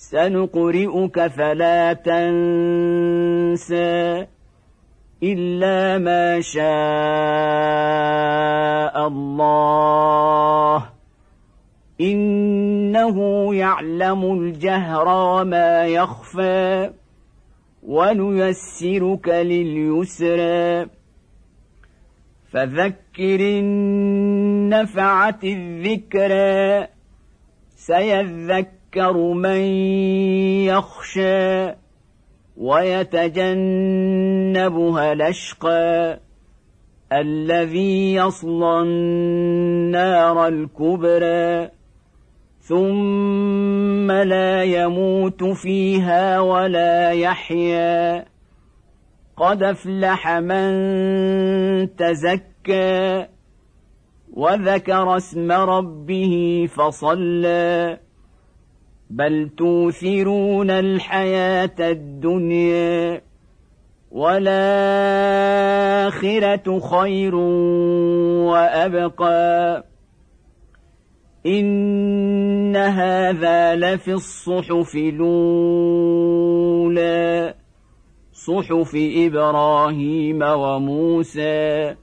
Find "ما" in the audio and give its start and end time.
5.98-6.40